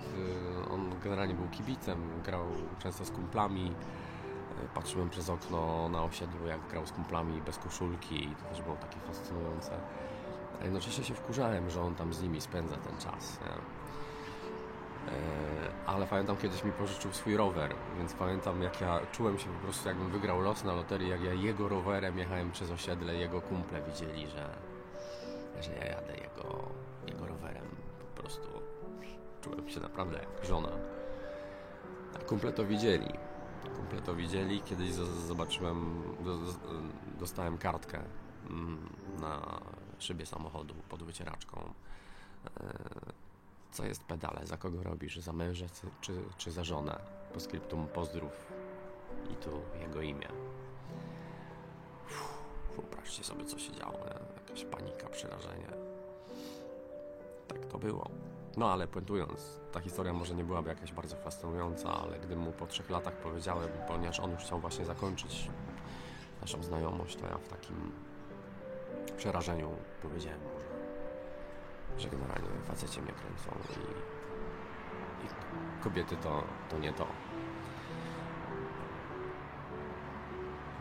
e, 0.66 0.70
on 0.70 0.90
generalnie 1.04 1.34
był 1.34 1.49
kibicem, 1.49 1.99
grał 2.25 2.44
często 2.78 3.04
z 3.04 3.11
kumplami, 3.11 3.73
E, 4.62 4.68
patrzyłem 4.75 5.11
przez 5.11 5.30
okno 5.30 5.88
na 5.88 6.02
osiedlu, 6.02 6.46
jak 6.46 6.61
grał 6.70 6.87
z 6.87 6.92
kumplami 6.92 7.42
bez 7.42 7.58
koszulki 7.58 8.25
i 8.25 8.37
to 8.37 8.44
też 8.44 8.62
było 8.62 8.76
takie 8.76 9.00
fascynujące. 9.00 9.70
A 10.61 10.64
jednocześnie 10.64 11.04
się 11.04 11.14
wkurzałem, 11.14 11.70
że 11.70 11.82
on 11.82 11.94
tam 11.94 12.14
z 12.14 12.23
nimi 12.23 12.40
spędza 12.40 12.76
ten 12.76 12.99
czas. 12.99 13.40
Nie? 13.40 13.49
E, 15.08 15.87
Ale 15.87 16.06
pamiętam 16.06 16.37
kiedyś 16.37 16.64
mi 16.64 16.73
pożyczył 16.73 17.12
swój 17.12 17.37
rower, 17.37 17.75
więc 17.99 18.12
pamiętam 18.12 18.62
jak 18.62 18.80
ja 18.80 19.00
czułem 19.12 19.38
się 19.38 19.46
po 19.46 19.58
prostu 19.58 19.88
jakbym 19.88 20.11
wygrał 20.11 20.40
los 20.40 20.64
na 20.64 20.75
loterii, 20.75 21.08
jak 21.08 21.23
ja 21.23 21.32
jego 21.32 21.68
rowerem 21.68 22.18
jechałem 22.18 22.50
przez 22.50 22.70
osiedle, 22.70 23.14
jego 23.14 23.40
kumple 23.40 23.82
widzieli, 23.82 24.26
że, 24.26 24.50
że 25.61 25.73
ja 25.73 25.84
jadę 25.84 26.16
jego, 26.16 26.68
jego 27.06 27.26
rowerem. 27.26 27.66
Po 28.00 28.23
prostu 28.23 28.49
czułem 29.40 29.68
się 29.68 29.80
naprawdę 29.80 30.18
jak 30.18 30.44
żona. 30.44 30.70
A 32.14 32.18
kumple 32.18 32.52
to 32.52 32.64
widzieli. 32.64 33.08
Kumple 33.76 34.00
to 34.00 34.14
widzieli. 34.14 34.61
Kiedyś 34.61 34.90
zobaczyłem, 35.26 36.02
dostałem 37.18 37.58
kartkę 37.58 38.00
mm, 38.50 38.88
na 39.20 39.61
szybie 39.99 40.26
samochodu 40.26 40.75
pod 40.88 41.02
wycieraczką. 41.02 41.75
Co 43.75 43.85
jest 43.85 44.04
pedale? 44.04 44.47
Za 44.47 44.57
kogo 44.57 44.83
robisz? 44.83 45.16
Za 45.16 45.33
męża 45.33 45.66
czy, 45.69 45.87
czy, 46.00 46.12
czy 46.37 46.50
za 46.50 46.64
żonę? 46.64 47.00
Po 47.33 47.40
skryptum 47.40 47.88
pozdrów 47.88 48.52
i 49.31 49.37
tu 49.37 49.50
jego 49.81 50.02
imię. 50.02 50.28
Uff, 52.04 52.38
Wyobraźcie 52.76 53.25
sobie, 53.25 53.45
co 53.45 53.59
się 53.59 53.73
działo. 53.73 53.99
Nie? 53.99 54.35
Jakaś 54.43 54.64
panika, 54.64 55.09
przerażenie. 55.09 55.69
Tak 57.49 57.66
to 57.66 57.78
było. 57.78 58.11
No 58.57 58.73
ale 58.73 58.88
puentując, 58.88 59.61
ta 59.73 59.81
historia 59.81 60.12
może 60.12 60.35
nie 60.35 60.45
byłaby 60.45 60.69
jakaś 60.69 60.93
bardzo 60.93 61.16
fascynująca, 61.16 61.95
ale 61.95 62.21
gdy 62.21 62.37
mu 62.37 62.52
po 62.52 62.66
trzech 62.66 62.90
latach 62.90 63.14
powiedziałem, 63.14 63.69
ponieważ 63.88 64.21
on 64.21 64.31
już 64.31 64.40
chciał 64.40 64.61
właśnie 64.61 64.85
zakończyć 64.85 65.50
naszą 66.40 66.62
znajomość, 66.62 67.16
to 67.16 67.26
ja 67.26 67.38
w 67.38 67.49
takim 67.49 67.93
przerażeniu 69.16 69.71
powiedziałem 70.02 70.40
mu, 70.40 70.61
że, 70.61 70.74
że 71.98 72.08
generalnie 72.08 72.48
facecie 72.64 73.02
mnie 73.02 73.12
kręcą 73.12 73.50
i, 73.70 75.26
i 75.26 75.28
kobiety 75.82 76.16
to, 76.16 76.44
to 76.70 76.78
nie 76.78 76.92
to. 76.92 77.06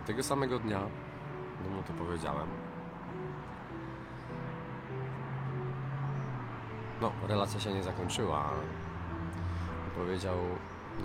Tego 0.06 0.24
samego 0.24 0.60
dnia, 0.60 0.82
gdy 1.62 1.70
mu 1.70 1.84
to 1.84 1.94
powiedziałem, 1.94 2.48
no, 7.02 7.12
relacja 7.28 7.60
się 7.60 7.74
nie 7.74 7.84
zakończyła. 7.84 8.50
Powiedział, 9.96 10.38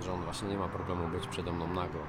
że 0.01 0.13
on 0.13 0.21
właśnie 0.21 0.47
nie 0.47 0.57
ma 0.57 0.67
problemu 0.67 1.07
być 1.07 1.27
przede 1.27 1.51
mną 1.51 1.67
nago. 1.67 1.99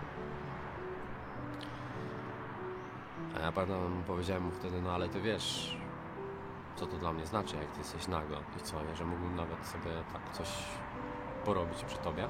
A 3.36 3.40
ja 3.40 3.52
pamiętam, 3.52 4.02
powiedziałem 4.06 4.44
mu 4.44 4.50
wtedy, 4.50 4.82
no 4.82 4.92
ale 4.92 5.08
ty 5.08 5.20
wiesz, 5.20 5.76
co 6.80 6.86
to 6.86 6.96
dla 6.96 7.12
mnie 7.12 7.26
znaczy, 7.26 7.56
jak 7.56 7.70
ty 7.70 7.78
jesteś 7.78 8.08
nago 8.08 8.36
i 8.58 8.60
co, 8.62 8.84
ja, 8.84 8.94
że 8.94 9.04
mógłbym 9.04 9.36
nawet 9.36 9.66
sobie 9.66 9.90
tak 10.12 10.32
coś 10.32 10.48
porobić 11.44 11.84
przy 11.84 11.98
tobie. 11.98 12.28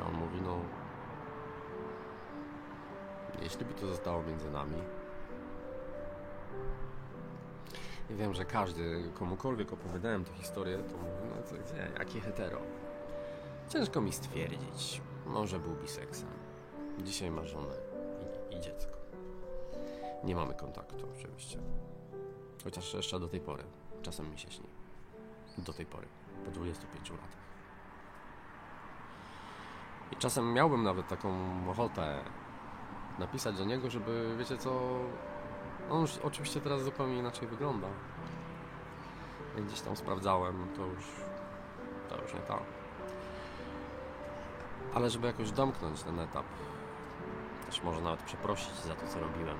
A 0.00 0.08
on 0.08 0.14
mówi, 0.14 0.40
no, 0.42 0.58
jeśli 3.42 3.64
by 3.64 3.74
to 3.74 3.86
zostało 3.86 4.22
między 4.22 4.50
nami, 4.50 4.82
i 8.10 8.14
wiem, 8.14 8.34
że 8.34 8.44
każdy, 8.44 9.10
komukolwiek 9.14 9.72
opowiadałem 9.72 10.24
tę 10.24 10.32
historię, 10.32 10.78
to 10.78 10.96
mówi, 10.96 11.36
no 11.36 11.42
co, 11.42 11.54
gdzie, 11.54 11.90
jaki 11.98 12.20
hetero. 12.20 12.58
Ciężko 13.68 14.00
mi 14.00 14.12
stwierdzić. 14.12 15.02
Może 15.26 15.58
był 15.58 15.74
biseksem. 15.74 16.28
Dzisiaj 16.98 17.30
ma 17.30 17.44
żonę 17.44 17.74
i, 18.50 18.56
i 18.56 18.60
dziecko. 18.60 18.96
Nie 20.24 20.34
mamy 20.34 20.54
kontaktu 20.54 21.06
oczywiście. 21.18 21.58
Chociaż 22.66 22.94
jeszcze 22.94 23.20
do 23.20 23.28
tej 23.28 23.40
pory. 23.40 23.64
Czasem 24.02 24.30
mi 24.30 24.38
się 24.38 24.50
śni. 24.50 24.66
Do 25.58 25.72
tej 25.72 25.86
pory. 25.86 26.06
Po 26.44 26.50
25 26.50 27.10
latach. 27.10 27.28
I 30.12 30.16
czasem 30.16 30.52
miałbym 30.52 30.82
nawet 30.82 31.08
taką 31.08 31.30
ochotę 31.70 32.24
napisać 33.18 33.56
do 33.56 33.64
niego, 33.64 33.90
żeby, 33.90 34.34
wiecie 34.38 34.58
co, 34.58 34.98
on 35.90 36.00
już 36.00 36.18
oczywiście 36.18 36.60
teraz 36.60 36.82
zupełnie 36.82 37.18
inaczej 37.18 37.48
wygląda. 37.48 37.88
Jak 39.56 39.64
gdzieś 39.64 39.80
tam 39.80 39.96
sprawdzałem, 39.96 40.68
to 40.76 40.86
już, 40.86 41.04
to 42.08 42.22
już 42.22 42.34
nie 42.34 42.40
tak. 42.40 42.62
Ale 44.94 45.10
żeby 45.10 45.26
jakoś 45.26 45.50
domknąć 45.50 46.02
ten 46.02 46.18
etap, 46.18 46.46
też 47.66 47.82
może 47.82 48.00
nawet 48.00 48.22
przeprosić 48.22 48.74
za 48.74 48.94
to, 48.94 49.06
co 49.06 49.20
robiłem, 49.20 49.56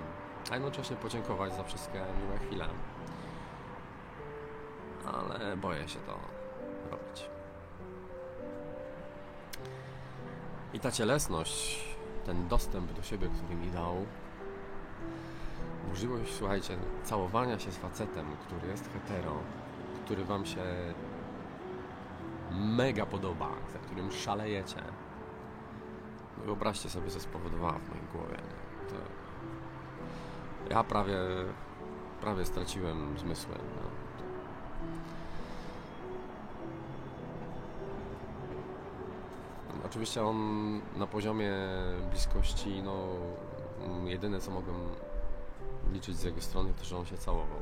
a 0.51 0.55
jednocześnie 0.55 0.97
podziękować 0.97 1.55
za 1.55 1.65
wszystkie 1.65 2.05
miłe 2.23 2.39
chwile. 2.39 2.69
Ale 5.15 5.57
boję 5.57 5.89
się 5.89 5.99
to 5.99 6.19
robić. 6.91 7.31
I 10.73 10.81
ta 10.81 10.91
cielesność, 10.91 11.85
ten 12.27 12.49
dostęp 12.49 12.93
do 12.93 13.03
siebie, 13.03 13.29
który 13.29 13.55
mi 13.55 13.71
dał, 13.71 14.07
możliwość, 15.89 16.35
słuchajcie, 16.35 16.77
całowania 17.05 17.59
się 17.59 17.73
z 17.73 17.77
facetem, 17.77 18.27
który 18.47 18.69
jest 18.69 18.91
hetero, 18.93 19.35
który 20.05 20.25
Wam 20.25 20.47
się 20.47 20.63
mega 22.51 23.07
podoba, 23.07 23.51
za 23.73 23.79
którym 23.79 24.13
szalejecie. 24.13 24.83
No 26.39 26.45
wyobraźcie 26.45 26.91
sobie, 26.91 27.11
co 27.11 27.21
spowodowała 27.21 27.73
w 27.73 27.89
mojej 27.89 28.05
głowie. 28.13 28.37
To 28.89 28.95
ja 30.75 30.85
prawie, 30.85 31.19
prawie 32.21 32.45
straciłem 32.45 33.19
zmysły. 33.19 33.55
No. 33.55 34.06
Oczywiście 39.87 40.23
on 40.23 40.81
na 40.97 41.07
poziomie 41.07 41.53
bliskości, 42.11 42.83
no 42.83 43.07
jedyne 44.05 44.41
co 44.41 44.51
mogłem 44.51 44.77
liczyć 45.93 46.17
z 46.17 46.25
jego 46.25 46.41
strony, 46.41 46.75
to 46.79 46.85
że 46.85 46.99
on 46.99 47.07
się 47.07 47.19
całował. 47.19 47.59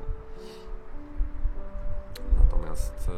Natomiast 2.38 3.09
e, 3.09 3.12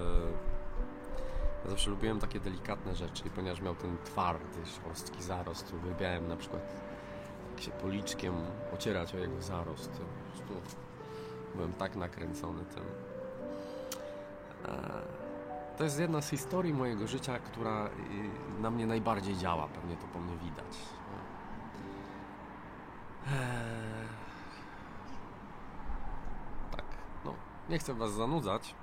ja 1.64 1.70
zawsze 1.70 1.90
lubiłem 1.90 2.20
takie 2.20 2.40
delikatne 2.40 2.94
rzeczy 2.94 3.24
ponieważ 3.34 3.60
miał 3.60 3.74
ten 3.74 3.96
twardy, 4.04 4.66
szorstki 4.66 5.22
zarost, 5.22 5.74
uwielbiałem 5.74 6.28
na 6.28 6.36
przykład 6.36 6.62
jak 7.50 7.60
się 7.60 7.70
policzkiem 7.70 8.34
ocierać 8.74 9.14
o 9.14 9.18
jego 9.18 9.42
zarost. 9.42 9.90
Po 9.90 10.54
prostu 10.54 10.76
byłem 11.54 11.72
tak 11.72 11.96
nakręcony 11.96 12.64
tym. 12.64 12.84
E, 14.66 14.73
to 15.78 15.85
jest 15.85 16.00
jedna 16.00 16.23
z 16.23 16.30
historii 16.30 16.75
mojego 16.75 17.06
życia, 17.06 17.38
która 17.38 17.87
y, 17.87 18.61
na 18.61 18.70
mnie 18.70 18.87
najbardziej 18.87 19.37
działa. 19.37 19.68
Pewnie 19.68 19.96
to 19.96 20.06
po 20.06 20.18
mnie 20.18 20.37
widać. 20.37 20.76
Eee, 23.26 23.32
tak, 26.70 26.85
no, 27.25 27.35
nie 27.68 27.78
chcę 27.78 27.94
Was 27.94 28.12
zanudzać. 28.12 28.75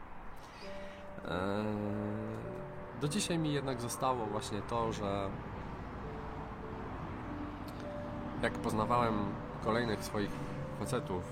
Do 3.01 3.07
dzisiaj 3.07 3.39
mi 3.39 3.53
jednak 3.53 3.81
zostało 3.81 4.25
właśnie 4.25 4.61
to, 4.61 4.93
że 4.93 5.29
jak 8.41 8.53
poznawałem 8.53 9.13
kolejnych 9.63 10.03
swoich 10.03 10.31
facetów, 10.79 11.23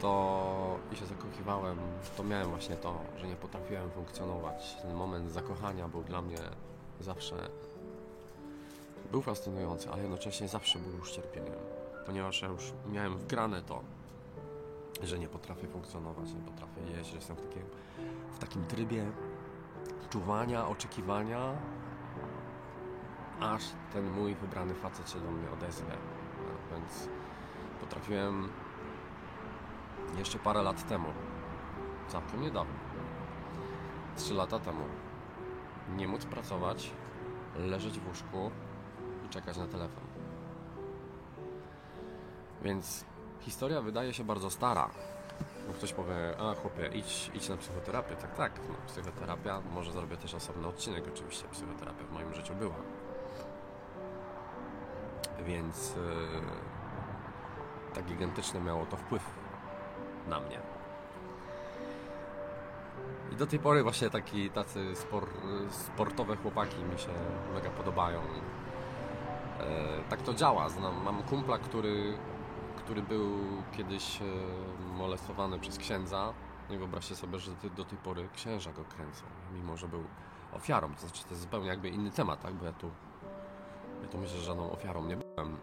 to 0.00 0.78
i 0.92 0.96
się 0.96 1.06
zakochiwałem, 1.06 1.78
to 2.16 2.24
miałem 2.24 2.50
właśnie 2.50 2.76
to, 2.76 3.00
że 3.16 3.28
nie 3.28 3.36
potrafiłem 3.36 3.90
funkcjonować. 3.90 4.76
Ten 4.82 4.94
moment 4.94 5.30
zakochania 5.30 5.88
był 5.88 6.02
dla 6.02 6.22
mnie 6.22 6.38
zawsze 7.00 7.48
był 9.10 9.22
fascynujący, 9.22 9.90
ale 9.90 10.02
jednocześnie 10.02 10.48
zawsze 10.48 10.78
był 10.78 10.92
już 10.92 11.12
cierpieniem, 11.12 11.54
ponieważ 12.06 12.42
ja 12.42 12.48
już 12.48 12.72
miałem 12.92 13.18
wgrane 13.18 13.62
to, 13.62 13.80
że 15.02 15.18
nie 15.18 15.28
potrafię 15.28 15.68
funkcjonować, 15.68 16.32
nie 16.32 16.40
potrafię 16.40 16.80
jeść, 16.96 17.10
że 17.10 17.16
jestem 17.16 17.36
w 17.36 17.40
takim, 17.40 17.62
w 18.32 18.38
takim 18.38 18.64
trybie 18.66 19.06
czuwania, 20.10 20.68
oczekiwania, 20.68 21.54
aż 23.40 23.62
ten 23.92 24.10
mój 24.10 24.34
wybrany 24.34 24.74
facet 24.74 25.10
się 25.10 25.20
do 25.20 25.30
mnie 25.30 25.50
odezwie. 25.50 25.92
Więc 26.70 27.08
potrafiłem 27.80 28.48
jeszcze 30.18 30.38
parę 30.38 30.62
lat 30.62 30.88
temu, 30.88 31.08
całkiem 32.08 32.40
niedawno, 32.40 32.74
trzy 34.16 34.34
lata 34.34 34.58
temu, 34.58 34.84
nie 35.96 36.08
móc 36.08 36.24
pracować, 36.24 36.90
leżeć 37.56 37.98
w 37.98 38.08
łóżku 38.08 38.50
i 39.26 39.28
czekać 39.28 39.56
na 39.56 39.66
telefon. 39.66 40.04
Więc 42.62 43.04
historia 43.40 43.82
wydaje 43.82 44.14
się 44.14 44.24
bardzo 44.24 44.50
stara. 44.50 44.90
No 45.68 45.74
ktoś 45.74 45.92
powie, 45.92 46.14
a 46.38 46.54
chłopie, 46.54 46.90
idź, 46.94 47.30
idź 47.34 47.48
na 47.48 47.56
psychoterapię. 47.56 48.16
Tak, 48.16 48.36
tak, 48.36 48.52
no, 48.68 48.74
psychoterapia, 48.86 49.60
może 49.74 49.92
zrobię 49.92 50.16
też 50.16 50.34
osobny 50.34 50.66
odcinek, 50.66 51.04
oczywiście, 51.14 51.48
psychoterapia 51.48 52.04
w 52.04 52.12
moim 52.12 52.34
życiu 52.34 52.54
była. 52.54 52.74
Więc 55.46 55.96
yy, 55.96 56.02
tak 57.94 58.04
gigantyczny 58.04 58.60
miało 58.60 58.86
to 58.86 58.96
wpływ 58.96 59.45
na 60.26 60.40
mnie. 60.40 60.58
I 63.32 63.36
do 63.36 63.46
tej 63.46 63.58
pory 63.58 63.82
właśnie 63.82 64.10
taki, 64.10 64.50
tacy 64.50 64.96
spor, 64.96 65.26
sportowe 65.70 66.36
chłopaki 66.36 66.84
mi 66.84 66.98
się 66.98 67.12
mega 67.54 67.70
podobają. 67.70 68.20
E, 69.60 70.02
tak 70.10 70.22
to 70.22 70.34
działa. 70.34 70.68
Znam, 70.68 71.02
mam 71.04 71.22
kumpla, 71.22 71.58
który, 71.58 72.18
który 72.76 73.02
był 73.02 73.38
kiedyś 73.76 74.22
e, 74.22 74.24
molestowany 74.96 75.58
przez 75.58 75.78
księdza. 75.78 76.32
No 76.68 76.74
i 76.74 76.78
wyobraźcie 76.78 77.16
sobie, 77.16 77.38
że 77.38 77.50
do 77.76 77.84
tej 77.84 77.98
pory 77.98 78.28
księża 78.34 78.72
go 78.72 78.84
kręcą, 78.84 79.22
mimo 79.54 79.76
że 79.76 79.88
był 79.88 80.04
ofiarą. 80.52 80.94
To 80.94 81.00
znaczy, 81.00 81.24
to 81.24 81.30
jest 81.30 81.42
zupełnie 81.42 81.68
jakby 81.68 81.88
inny 81.88 82.10
temat, 82.10 82.42
tak? 82.42 82.54
Bo 82.54 82.64
ja 82.64 82.72
tu, 82.72 82.90
ja 84.02 84.08
tu 84.08 84.18
myślę, 84.18 84.38
że 84.38 84.44
żadną 84.44 84.72
ofiarą 84.72 85.04
nie 85.04 85.16
byłem. 85.16 85.56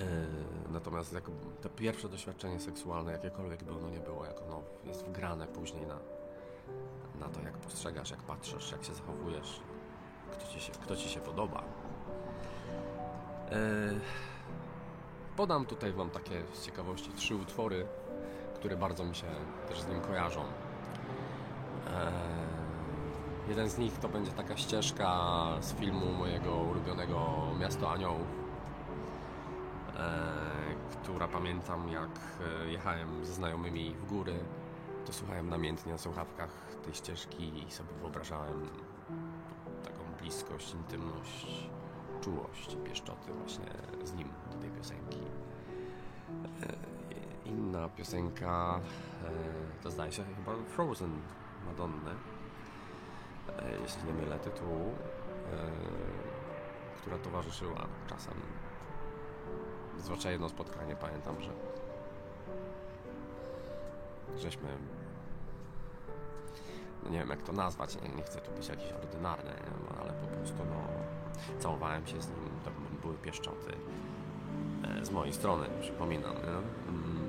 E, 0.00 0.72
natomiast 0.72 1.12
jak 1.12 1.24
to 1.62 1.68
pierwsze 1.68 2.08
doświadczenie 2.08 2.60
seksualne, 2.60 3.12
jakiekolwiek 3.12 3.64
było, 3.64 3.80
no 3.80 3.90
nie 3.90 4.00
było, 4.00 4.24
jako 4.24 4.42
no, 4.48 4.62
jest 4.84 5.04
wgrane 5.04 5.46
później 5.46 5.86
na, 5.86 5.98
na 7.20 7.28
to, 7.28 7.40
jak 7.40 7.52
postrzegasz, 7.58 8.10
jak 8.10 8.20
patrzysz, 8.20 8.72
jak 8.72 8.84
się 8.84 8.94
zachowujesz, 8.94 9.60
kto 10.32 10.46
ci 10.46 10.60
się, 10.60 10.72
kto 10.72 10.96
ci 10.96 11.08
się 11.08 11.20
podoba. 11.20 11.64
E, 13.50 13.56
podam 15.36 15.66
tutaj 15.66 15.92
Wam 15.92 16.10
takie 16.10 16.42
z 16.52 16.66
ciekawości 16.66 17.12
trzy 17.12 17.36
utwory, 17.36 17.86
które 18.54 18.76
bardzo 18.76 19.04
mi 19.04 19.14
się 19.14 19.26
też 19.68 19.80
z 19.80 19.88
nim 19.88 20.00
kojarzą. 20.00 20.40
E, 20.40 22.12
jeden 23.48 23.70
z 23.70 23.78
nich 23.78 23.98
to 23.98 24.08
będzie 24.08 24.32
taka 24.32 24.56
ścieżka 24.56 25.30
z 25.60 25.74
filmu 25.74 26.12
mojego 26.12 26.56
ulubionego 26.56 27.46
Miasto 27.58 27.90
Aniołów 27.92 28.39
która 31.02 31.28
pamiętam 31.28 31.88
jak 31.88 32.10
e, 32.62 32.68
jechałem 32.68 33.26
ze 33.26 33.32
znajomymi 33.32 33.94
w 33.94 34.06
góry, 34.06 34.38
to 35.06 35.12
słuchałem 35.12 35.48
namiętnie 35.48 35.92
na 35.92 35.98
słuchawkach 35.98 36.50
tej 36.84 36.94
ścieżki 36.94 37.64
i 37.66 37.70
sobie 37.70 37.88
wyobrażałem 38.00 38.68
taką 39.84 39.98
bliskość, 40.20 40.74
intymność, 40.74 41.70
czułość, 42.20 42.76
pieszczoty 42.84 43.32
właśnie 43.32 43.66
z 44.04 44.14
nim 44.14 44.28
do 44.52 44.58
tej 44.58 44.70
piosenki. 44.70 45.20
E, 46.62 47.48
inna 47.48 47.88
piosenka 47.88 48.80
to 49.82 49.90
zdaje 49.90 50.12
się 50.12 50.24
chyba 50.24 50.52
Frozen 50.68 51.20
Madonny, 51.66 52.10
jeśli 53.82 54.04
nie 54.04 54.12
mylę 54.12 54.38
tytułu, 54.38 54.94
która 57.00 57.18
towarzyszyła 57.18 57.86
czasem 58.08 58.34
Zwłaszcza 60.00 60.30
jedno 60.30 60.48
spotkanie, 60.48 60.96
pamiętam, 60.96 61.40
że 61.40 61.50
żeśmy 64.38 64.68
no 67.04 67.10
nie 67.10 67.18
wiem 67.18 67.28
jak 67.28 67.42
to 67.42 67.52
nazwać, 67.52 68.02
nie, 68.02 68.08
nie 68.08 68.22
chcę 68.22 68.40
tu 68.40 68.50
być 68.52 68.68
jakiś 68.68 68.92
ordynarny? 68.92 69.52
No, 69.90 69.96
ale 70.00 70.12
po 70.12 70.26
prostu 70.26 70.56
no 70.58 70.88
całowałem 71.58 72.06
się 72.06 72.22
z 72.22 72.28
nim, 72.28 72.50
to 72.64 72.70
były 73.02 73.14
pieszczoty 73.14 73.76
e, 74.84 75.04
z 75.04 75.10
mojej 75.10 75.32
strony, 75.32 75.66
przypominam, 75.80 76.34
nie? 76.34 76.88
Mm, 76.88 77.28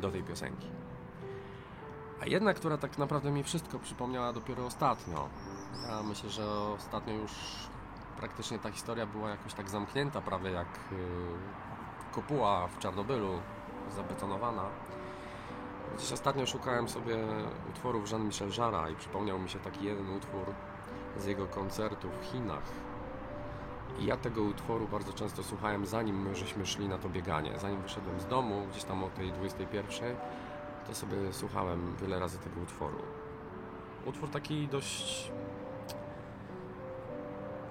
do 0.00 0.10
tej 0.10 0.22
piosenki. 0.22 0.68
A 2.20 2.26
jedna, 2.26 2.54
która 2.54 2.78
tak 2.78 2.98
naprawdę 2.98 3.30
mi 3.30 3.42
wszystko 3.42 3.78
przypomniała 3.78 4.32
dopiero 4.32 4.66
ostatnio. 4.66 5.28
Ja 5.88 6.02
myślę, 6.02 6.30
że 6.30 6.50
ostatnio 6.50 7.14
już 7.14 7.32
praktycznie 8.24 8.58
ta 8.58 8.70
historia 8.70 9.06
była 9.06 9.30
jakoś 9.30 9.54
tak 9.54 9.70
zamknięta, 9.70 10.20
prawie 10.20 10.50
jak 10.50 10.66
y, 10.66 12.14
kopuła 12.14 12.68
w 12.68 12.78
Czarnobylu, 12.78 13.40
zabetonowana. 13.96 14.62
Dziś 15.98 16.12
ostatnio 16.12 16.46
szukałem 16.46 16.88
sobie 16.88 17.16
utworów 17.70 18.10
Jean-Michel 18.10 18.50
Jarra 18.58 18.88
i 18.88 18.96
przypomniał 18.96 19.38
mi 19.38 19.48
się 19.48 19.58
taki 19.58 19.84
jeden 19.84 20.10
utwór 20.10 20.54
z 21.16 21.26
jego 21.26 21.46
koncertu 21.46 22.08
w 22.10 22.24
Chinach. 22.24 22.62
I 23.98 24.04
ja 24.04 24.16
tego 24.16 24.42
utworu 24.42 24.88
bardzo 24.88 25.12
często 25.12 25.42
słuchałem 25.42 25.86
zanim 25.86 26.22
my 26.22 26.34
żeśmy 26.34 26.66
szli 26.66 26.88
na 26.88 26.98
to 26.98 27.08
bieganie. 27.08 27.58
Zanim 27.58 27.82
wyszedłem 27.82 28.20
z 28.20 28.26
domu, 28.26 28.66
gdzieś 28.70 28.84
tam 28.84 29.04
o 29.04 29.08
tej 29.08 29.32
21, 29.32 30.16
to 30.86 30.94
sobie 30.94 31.32
słuchałem 31.32 31.96
wiele 32.00 32.18
razy 32.18 32.38
tego 32.38 32.60
utworu. 32.60 32.98
Utwór 34.06 34.30
taki 34.30 34.68
dość 34.68 35.32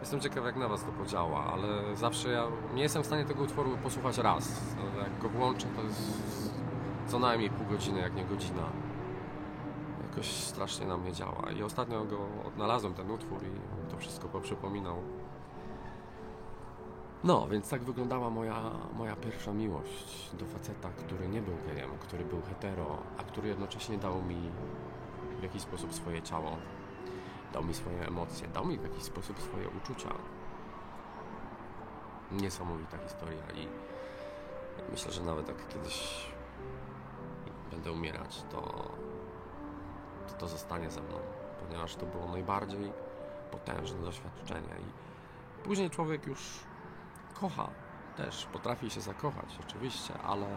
Jestem 0.03 0.19
ciekaw 0.19 0.45
jak 0.45 0.55
na 0.55 0.67
Was 0.67 0.83
to 0.83 0.91
podziała, 0.91 1.45
ale 1.45 1.95
zawsze 1.95 2.29
ja 2.29 2.47
nie 2.73 2.83
jestem 2.83 3.03
w 3.03 3.05
stanie 3.05 3.25
tego 3.25 3.43
utworu 3.43 3.77
posłuchać 3.83 4.17
raz. 4.17 4.75
Jak 4.99 5.19
go 5.21 5.29
włączę 5.29 5.67
to 5.75 5.83
jest 5.83 6.53
co 7.07 7.19
najmniej 7.19 7.49
pół 7.49 7.65
godziny, 7.67 7.99
jak 7.99 8.15
nie 8.15 8.25
godzina. 8.25 8.63
Jakoś 10.09 10.25
strasznie 10.25 10.87
na 10.87 10.97
mnie 10.97 11.13
działa. 11.13 11.51
I 11.57 11.63
ostatnio 11.63 12.05
go 12.05 12.17
odnalazłem 12.47 12.93
ten 12.93 13.11
utwór 13.11 13.39
i 13.43 13.91
to 13.91 13.97
wszystko 13.97 14.27
poprzypominał. 14.27 14.97
No, 17.23 17.47
więc 17.47 17.69
tak 17.69 17.83
wyglądała 17.83 18.29
moja, 18.29 18.61
moja 18.97 19.15
pierwsza 19.15 19.53
miłość 19.53 20.29
do 20.33 20.45
faceta, 20.45 20.89
który 20.89 21.27
nie 21.27 21.41
był 21.41 21.55
gejem, 21.67 21.89
który 21.99 22.25
był 22.25 22.41
hetero, 22.41 22.97
a 23.17 23.23
który 23.23 23.47
jednocześnie 23.47 23.97
dał 23.97 24.21
mi 24.21 24.51
w 25.39 25.43
jakiś 25.43 25.61
sposób 25.61 25.93
swoje 25.93 26.21
ciało, 26.21 26.57
dał 27.53 27.63
mi 27.63 27.73
swoje 27.73 28.07
emocje, 28.07 28.47
dał 28.47 28.65
mi 28.65 28.77
w 28.77 28.83
jakiś 28.83 29.03
sposób 29.03 29.41
swoje 29.41 29.69
uczucia. 29.69 30.09
Niesamowita 32.31 32.97
historia 32.97 33.51
i 33.55 33.67
myślę, 34.91 35.11
że 35.11 35.23
nawet 35.23 35.47
jak 35.47 35.67
kiedyś 35.67 36.27
będę 37.71 37.91
umierać, 37.91 38.43
to 38.51 38.91
to, 40.27 40.33
to 40.33 40.47
zostanie 40.47 40.91
ze 40.91 41.01
mną, 41.01 41.17
ponieważ 41.59 41.95
to 41.95 42.05
było 42.05 42.27
najbardziej 42.27 42.93
potężne 43.51 44.01
doświadczenie 44.01 44.75
i 44.79 45.63
później 45.63 45.89
człowiek 45.89 46.27
już 46.27 46.59
kocha 47.33 47.69
też, 48.17 48.45
potrafi 48.45 48.89
się 48.89 49.01
zakochać 49.01 49.59
oczywiście, 49.67 50.13
ale 50.21 50.47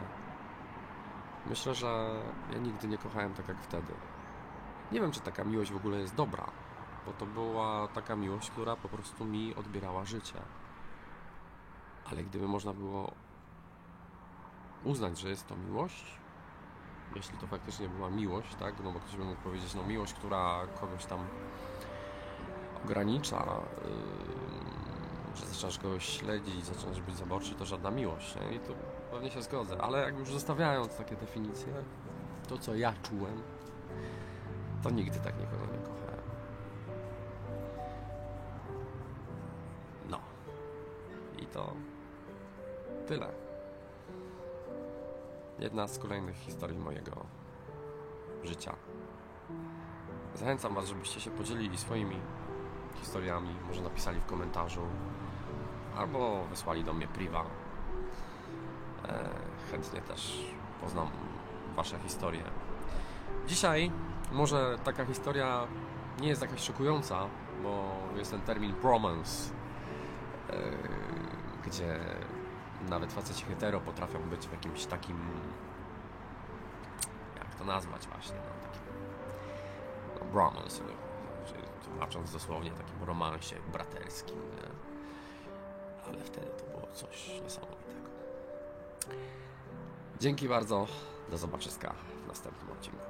myślę, 1.46 1.74
że 1.74 2.22
ja 2.52 2.58
nigdy 2.58 2.88
nie 2.88 2.98
kochałem 2.98 3.34
tak 3.34 3.48
jak 3.48 3.58
wtedy. 3.62 3.92
Nie 4.92 5.00
wiem, 5.00 5.12
czy 5.12 5.20
taka 5.20 5.44
miłość 5.44 5.72
w 5.72 5.76
ogóle 5.76 5.98
jest 5.98 6.14
dobra, 6.14 6.46
bo 7.06 7.12
to 7.12 7.26
była 7.26 7.88
taka 7.88 8.16
miłość, 8.16 8.50
która 8.50 8.76
po 8.76 8.88
prostu 8.88 9.24
mi 9.24 9.54
odbierała 9.54 10.04
życie. 10.04 10.38
Ale 12.10 12.22
gdyby 12.24 12.48
można 12.48 12.72
było 12.72 13.12
uznać, 14.84 15.18
że 15.18 15.28
jest 15.28 15.46
to 15.46 15.56
miłość, 15.56 16.18
jeśli 17.16 17.38
to 17.38 17.46
faktycznie 17.46 17.88
była 17.88 18.10
miłość, 18.10 18.54
tak, 18.54 18.74
no 18.84 18.92
bo 18.92 19.00
ktoś 19.00 19.16
by 19.16 19.24
mógł 19.24 19.42
powiedzieć, 19.42 19.74
no 19.74 19.82
miłość, 19.82 20.14
która 20.14 20.66
kogoś 20.80 21.06
tam 21.06 21.20
ogranicza, 22.84 23.60
yy, 23.84 25.36
że 25.36 25.46
zaczynasz 25.46 25.78
kogoś 25.78 26.04
śledzić, 26.04 26.64
zaczynasz 26.64 27.00
być 27.00 27.16
zaborczy, 27.16 27.54
to 27.54 27.64
żadna 27.64 27.90
miłość, 27.90 28.36
nie? 28.36 28.56
I 28.56 28.60
tu 28.60 28.74
pewnie 29.10 29.30
się 29.30 29.42
zgodzę, 29.42 29.82
ale 29.82 29.98
jak 29.98 30.18
już 30.18 30.32
zostawiając 30.32 30.96
takie 30.96 31.16
definicje, 31.16 31.72
to 32.48 32.58
co 32.58 32.74
ja 32.74 32.94
czułem, 33.02 33.42
to 34.82 34.90
nigdy 34.90 35.18
tak 35.20 35.40
nikogo 35.40 35.66
nie 35.72 35.78
kochałem. 35.78 35.95
Tyle. 43.06 43.26
Jedna 45.58 45.88
z 45.88 45.98
kolejnych 45.98 46.36
historii 46.36 46.78
mojego 46.78 47.26
życia. 48.44 48.76
Zachęcam 50.34 50.74
Was, 50.74 50.86
żebyście 50.86 51.20
się 51.20 51.30
podzielili 51.30 51.78
swoimi 51.78 52.16
historiami, 52.94 53.54
może 53.68 53.82
napisali 53.82 54.20
w 54.20 54.26
komentarzu, 54.26 54.80
albo 55.96 56.44
wysłali 56.44 56.84
do 56.84 56.92
mnie 56.92 57.08
priwa. 57.08 57.44
E, 59.08 59.28
chętnie 59.70 60.00
też 60.00 60.54
poznam 60.80 61.08
Wasze 61.76 61.98
historie. 61.98 62.42
Dzisiaj 63.46 63.90
może 64.32 64.78
taka 64.84 65.04
historia 65.04 65.66
nie 66.20 66.28
jest 66.28 66.42
jakaś 66.42 66.60
szokująca, 66.60 67.26
bo 67.62 67.84
jest 68.16 68.30
ten 68.30 68.40
termin 68.40 68.72
bromance, 68.72 69.52
e, 70.50 70.56
gdzie 71.66 71.98
nawet 72.90 73.12
faceci 73.12 73.44
hetero 73.44 73.80
potrafią 73.80 74.18
być 74.18 74.48
w 74.48 74.52
jakimś 74.52 74.86
takim 74.86 75.18
jak 77.38 77.54
to 77.54 77.64
nazwać 77.64 78.06
właśnie, 78.06 78.36
no 78.36 78.68
takim 78.68 78.82
no, 80.20 80.32
bromance, 80.32 80.82
tłumacząc 81.84 82.32
dosłownie 82.32 82.70
takim 82.70 83.04
romansie 83.04 83.56
braterskim, 83.72 84.36
nie? 84.36 84.68
ale 86.06 86.24
wtedy 86.24 86.46
to 86.46 86.78
było 86.78 86.92
coś 86.92 87.40
niesamowitego. 87.42 88.08
Dzięki 90.20 90.48
bardzo, 90.48 90.86
do 91.30 91.38
zobaczyska 91.38 91.94
w 92.24 92.28
następnym 92.28 92.70
odcinku. 92.70 93.06